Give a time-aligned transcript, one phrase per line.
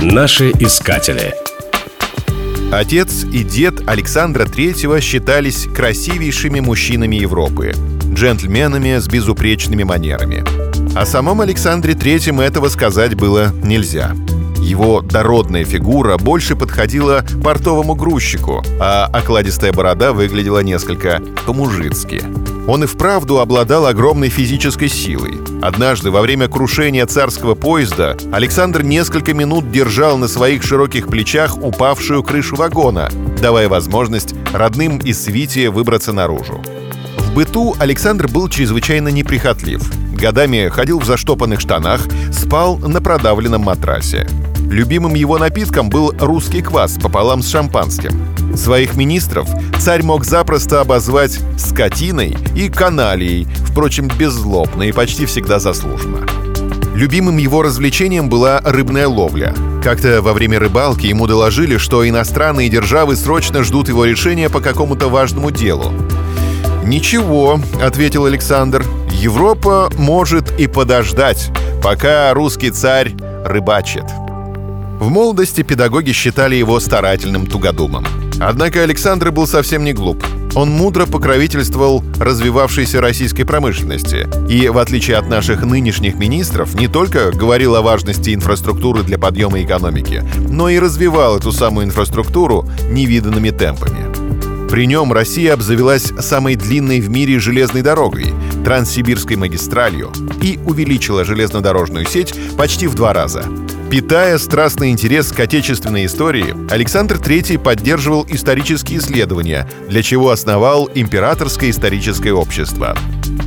[0.00, 1.34] Наши искатели.
[2.70, 7.74] Отец и дед Александра III считались красивейшими мужчинами Европы,
[8.12, 10.44] джентльменами с безупречными манерами.
[10.96, 14.14] О самом Александре III этого сказать было нельзя.
[14.58, 22.22] Его дородная фигура больше подходила портовому грузчику, а окладистая борода выглядела несколько по-мужицки.
[22.68, 25.47] Он и вправду обладал огромной физической силой.
[25.60, 32.22] Однажды, во время крушения царского поезда, Александр несколько минут держал на своих широких плечах упавшую
[32.22, 36.62] крышу вагона, давая возможность родным из свите выбраться наружу.
[37.18, 39.82] В быту Александр был чрезвычайно неприхотлив.
[40.14, 42.02] Годами ходил в заштопанных штанах,
[42.32, 44.28] спал на продавленном матрасе.
[44.70, 48.12] Любимым его напитком был русский квас пополам с шампанским.
[48.58, 49.48] Своих министров
[49.78, 56.26] царь мог запросто обозвать «скотиной» и «каналией», впрочем, беззлобно и почти всегда заслуженно.
[56.96, 59.54] Любимым его развлечением была рыбная ловля.
[59.84, 65.08] Как-то во время рыбалки ему доложили, что иностранные державы срочно ждут его решения по какому-то
[65.08, 65.92] важному делу.
[66.84, 74.04] «Ничего»,— ответил Александр,— «Европа может и подождать, пока русский царь рыбачит».
[74.98, 78.04] В молодости педагоги считали его старательным тугодумом.
[78.40, 80.24] Однако Александр был совсем не глуп.
[80.54, 87.30] Он мудро покровительствовал развивавшейся российской промышленности и, в отличие от наших нынешних министров, не только
[87.32, 94.06] говорил о важности инфраструктуры для подъема экономики, но и развивал эту самую инфраструктуру невиданными темпами.
[94.68, 102.06] При нем Россия обзавелась самой длинной в мире железной дорогой— Транссибирской магистралью и увеличила железнодорожную
[102.06, 103.44] сеть почти в два раза.
[103.90, 111.70] Питая страстный интерес к отечественной истории, Александр III поддерживал исторические исследования, для чего основал Императорское
[111.70, 112.94] историческое общество.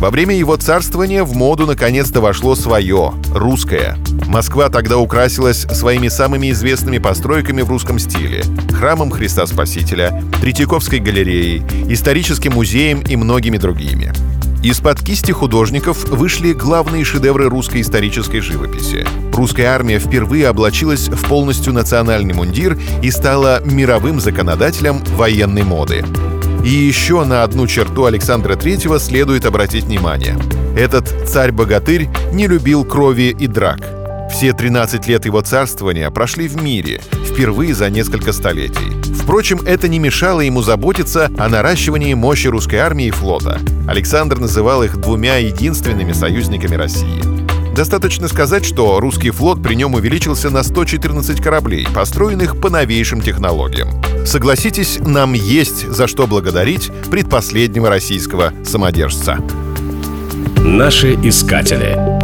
[0.00, 3.96] Во время его царствования в моду наконец-то вошло свое, русское.
[4.26, 8.42] Москва тогда украсилась своими самыми известными постройками в русском стиле—
[8.72, 14.12] храмом Христа Спасителя, Третьяковской галереей, историческим музеем и многими другими.
[14.64, 19.06] Из-под кисти художников вышли главные шедевры русской исторической живописи.
[19.34, 26.02] Русская армия впервые облачилась в полностью национальный мундир и стала мировым законодателем военной моды.
[26.64, 30.38] И еще на одну черту Александра Третьего следует обратить внимание.
[30.74, 33.80] Этот царь-богатырь не любил крови и драк.
[34.32, 37.02] Все 13 лет его царствования прошли в мире,
[37.34, 38.96] впервые за несколько столетий.
[39.20, 43.60] Впрочем, это не мешало ему заботиться о наращивании мощи русской армии и флота.
[43.88, 47.20] Александр называл их двумя единственными союзниками России.
[47.74, 53.88] Достаточно сказать, что русский флот при нем увеличился на 114 кораблей, построенных по новейшим технологиям.
[54.24, 59.38] Согласитесь, нам есть за что благодарить предпоследнего российского самодержца.
[60.58, 62.23] Наши искатели.